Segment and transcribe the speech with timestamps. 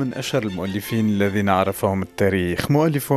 [0.00, 2.70] من أشهر المؤلفين الذين عرفهم التاريخ.
[2.70, 3.12] مؤلف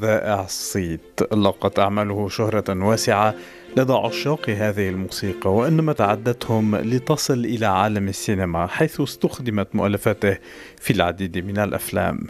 [0.00, 1.32] ذائع الصيت.
[1.32, 3.34] لقت أعماله شهرة واسعة
[3.76, 10.38] لدى عشاق هذه الموسيقى وإنما تعدتهم لتصل إلى عالم السينما حيث استخدمت مؤلفاته
[10.80, 12.20] في العديد من الأفلام.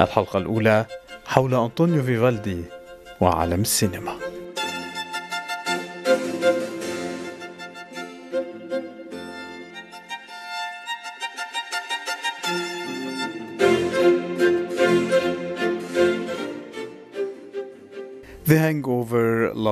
[0.00, 0.86] الحلقة الأولى
[1.26, 2.62] حول أنطونيو فيفالدي
[3.20, 4.37] وعالم السينما.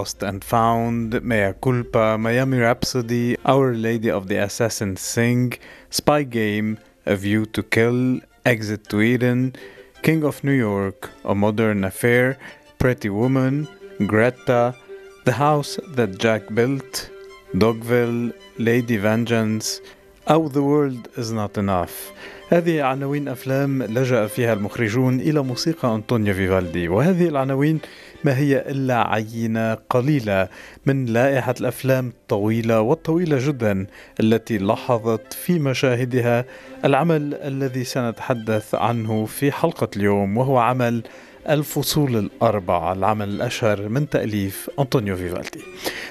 [0.06, 5.54] Lost and Found, Mea Culpa, Miami Rhapsody, Our Lady of the Assassins Sing,
[5.90, 9.56] Spy Game, A View to Kill, Exit to Eden,
[10.02, 12.38] King of New York, A Modern Affair,
[12.80, 13.68] Pretty Woman,
[14.06, 14.76] Greta,
[15.26, 17.10] The House That Jack Built,
[17.54, 19.82] Dogville, Lady Vengeance,
[20.30, 22.14] أو The World Is Not Enough
[22.52, 27.80] هذه عناوين أفلام لجأ فيها المخرجون إلى موسيقى أنطونيو فيفالدي وهذه العناوين
[28.27, 30.49] ما هي إلا عينة قليلة
[30.87, 33.87] من لائحة الأفلام الطويلة والطويلة جدا
[34.21, 36.45] التي لاحظت في مشاهدها
[36.85, 41.03] العمل الذي سنتحدث عنه في حلقة اليوم وهو عمل
[41.49, 45.61] الفصول الأربعة العمل الأشهر من تأليف أنطونيو فيفالدي.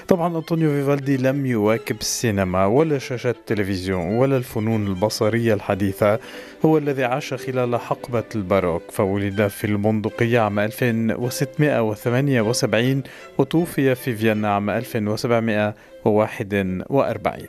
[0.08, 6.18] طبعا أنطونيو فيفالدي لم يواكب السينما ولا شاشات التلفزيون ولا الفنون البصرية الحديثة.
[6.64, 13.02] هو الذي عاش خلال حقبة الباروك فولد في البندقية عام 1678
[13.38, 17.48] وتوفي في فيينا عام 1741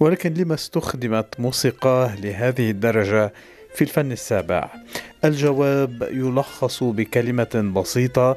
[0.00, 3.32] ولكن لما استخدمت موسيقاه لهذه الدرجة
[3.74, 4.70] في الفن السابع؟
[5.24, 8.36] الجواب يلخص بكلمة بسيطة.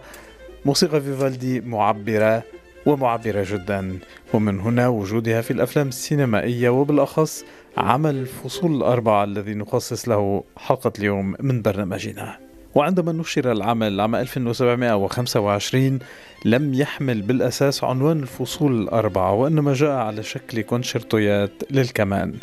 [0.65, 2.43] موسيقى فيفالدي معبرة
[2.85, 3.99] ومعبرة جدا
[4.33, 7.45] ومن هنا وجودها في الأفلام السينمائية وبالأخص
[7.77, 12.37] عمل الفصول الأربعة الذي نخصص له حلقة اليوم من برنامجنا.
[12.75, 15.99] وعندما نشر العمل عام 1725
[16.45, 22.33] لم يحمل بالأساس عنوان الفصول الأربعة وإنما جاء على شكل كونشرتويات للكمان.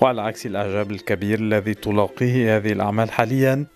[0.00, 3.66] وعلى عكس الإعجاب الكبير الذي تلاقيه هذه الأعمال حاليا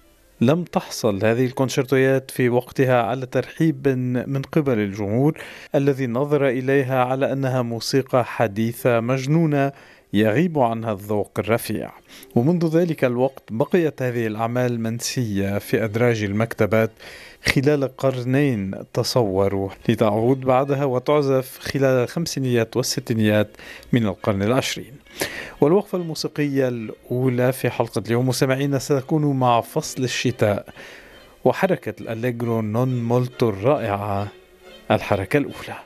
[0.42, 3.88] لم تحصل هذه الكونشرتويات في وقتها على ترحيب
[4.28, 5.38] من قبل الجمهور
[5.74, 9.72] الذي نظر إليها على أنها موسيقى حديثة مجنونة
[10.12, 11.90] يغيب عنها الذوق الرفيع.
[12.34, 16.90] ومنذ ذلك الوقت بقيت هذه الأعمال منسية في أدراج المكتبات
[17.44, 23.48] خلال قرنين تصوروا لتعود بعدها وتعزف خلال الخمسينيات والستينيات
[23.92, 24.92] من القرن العشرين.
[25.60, 30.66] والوقفة الموسيقية الأولى في حلقة اليوم مستمعينا ستكون مع فصل الشتاء
[31.44, 34.28] وحركة ال allegro non molto الرائعة
[34.90, 35.76] الحركة الأولى.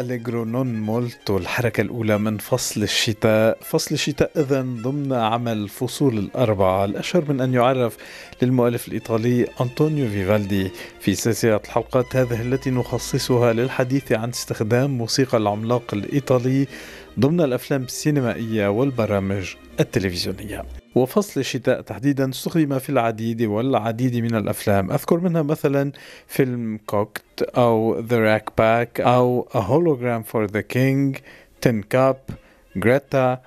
[0.00, 3.58] ال allegro non molto الحركة الأولى من فصل الشتاء.
[3.62, 6.84] فصل الشتاء إذا ضمن عمل فصول الأربعة.
[6.84, 7.96] الأشهر من أن يعرف
[8.42, 10.70] للمؤلف الإيطالي أنطونيو فيفالدي
[11.00, 16.66] في سلسلة الحلقات هذه التي نخصصها للحديث عن استخدام موسيقى العملاق الإيطالي
[17.20, 20.64] ضمن الأفلام السينمائية والبرامج التلفزيونية.
[20.94, 24.92] وفصل الشتاء تحديدا استخدم في العديد والعديد من الأفلام.
[24.92, 25.92] أذكر منها مثلا
[26.26, 31.20] فيلم كوكت أو The Rack Pack أو A Hologram for the King
[31.94, 32.32] Cup
[32.78, 33.38] Greta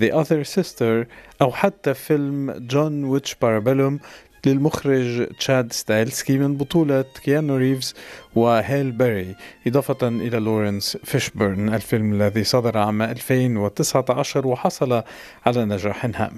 [0.00, 1.06] The Other Sister
[1.42, 4.00] أو حتى فيلم John Wick Parabellum
[4.46, 7.94] للمخرج تشاد ستايلسكي من بطولة كيانو ريفز
[8.34, 9.36] وهالي بيري
[9.66, 11.74] إضافة إلى لورنس فيشبرن.
[11.74, 15.02] الفيلم الذي صدر عام 2019 وحصل
[15.46, 16.32] على نجاح هام.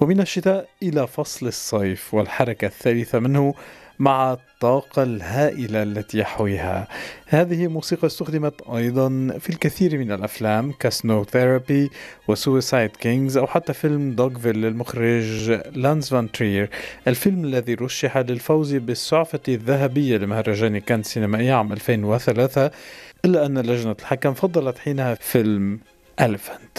[0.00, 3.54] ومن الشتاء إلى فصل الصيف والحركة الثالثة منه
[4.00, 6.88] مع الطاقة الهائلة التي يحويها.
[7.26, 9.08] هذه موسيقى استخدمت أيضا
[9.38, 11.90] في الكثير من الأفلام ك Snow Therapy
[12.28, 16.70] و Suicide Kings أو حتى فيلم Dogville للمخرج لارس فان ترير
[17.08, 22.70] الفيلم الذي رشح للفوز بالسعفة الذهبية لمهرجان كان سينمائي عام 2003
[23.24, 25.80] إلا أن لجنة الحكم فضلت حينها فيلم
[26.20, 26.78] Elephant.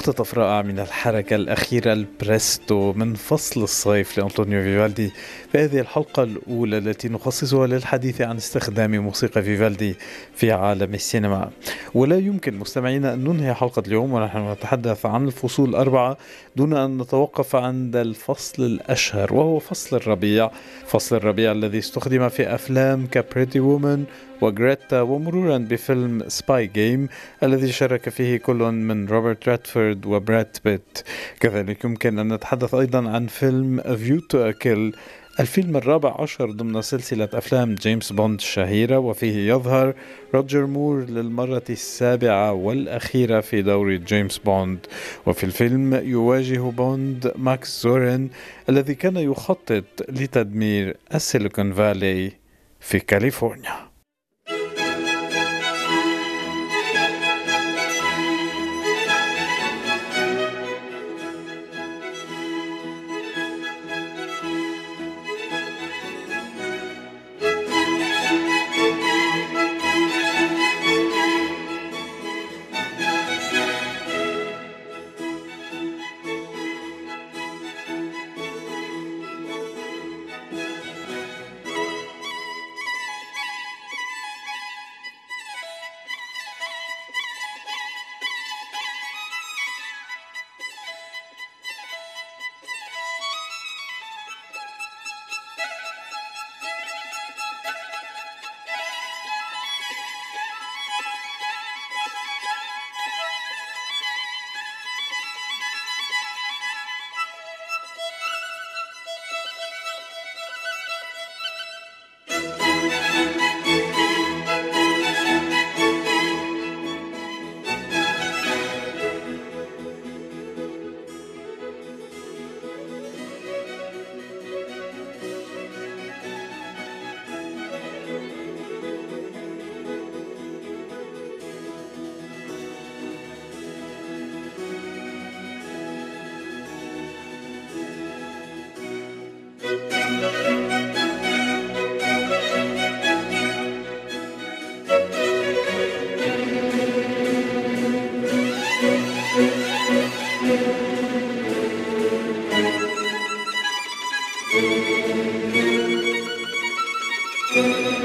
[0.00, 5.12] مقتطف رائع من الحركة الأخيرة ال Presto من فصل الصيف لأنطونيو فيفالدي.
[5.52, 9.94] في هذه الحلقة الأولى التي نخصصها للحديث عن استخدام موسيقى فيفالدي
[10.34, 11.50] في عالم السينما.
[11.94, 16.16] ولا يمكن مستمعينا أن ننهي حلقة اليوم ونحن نتحدث عن الفصول الأربعة.
[16.60, 20.50] دون أن نتوقف عند الفصل الأشهر وهو فصل الربيع.
[20.86, 24.04] فصل الربيع الذي استخدم في أفلام ك Pretty Woman
[24.40, 27.08] و Greta ومرورا بفيلم Spy Game
[27.42, 30.98] الذي شارك فيه كل من روبرت ريدفورد وبراد بيت.
[31.40, 34.92] كذلك يمكن أن نتحدث أيضا عن فيلم View to a Kill
[35.40, 39.94] الفيلم الرابع عشر ضمن سلسلة أفلام جيمس بوند الشهيرة وفيه يظهر
[40.34, 44.86] روجر مور للمرة السابعة والأخيرة في دور جيمس بوند.
[45.26, 48.30] وفي الفيلم يواجه بوند ماكس زورين
[48.68, 52.32] الذي كان يخطط لتدمير ال Silicon Valley
[52.80, 53.89] في كاليفورنيا.